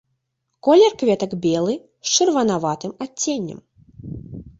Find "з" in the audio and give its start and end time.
1.79-2.09